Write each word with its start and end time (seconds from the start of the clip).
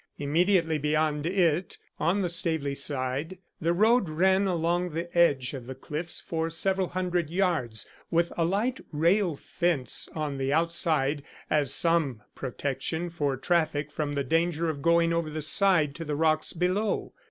Immediately 0.17 0.79
beyond 0.79 1.27
it, 1.27 1.77
on 1.99 2.21
the 2.23 2.27
Staveley 2.27 2.73
side, 2.73 3.37
the 3.61 3.71
road 3.71 4.09
ran 4.09 4.47
along 4.47 4.89
the 4.89 5.15
edge 5.15 5.53
of 5.53 5.67
the 5.67 5.75
cliffs 5.75 6.19
for 6.19 6.49
several 6.49 6.87
hundred 6.87 7.29
yards, 7.29 7.87
with 8.09 8.33
a 8.35 8.43
light 8.43 8.79
rail 8.91 9.35
fence 9.35 10.09
on 10.15 10.39
the 10.39 10.51
outside 10.51 11.21
as 11.51 11.71
some 11.71 12.23
protection 12.33 13.11
for 13.11 13.37
traffic 13.37 13.91
from 13.91 14.13
the 14.13 14.23
danger 14.23 14.69
of 14.71 14.81
going 14.81 15.13
over 15.13 15.29
the 15.29 15.43
side 15.43 15.93
to 15.93 16.03
the 16.03 16.15
rocks 16.15 16.51
below. 16.53 17.13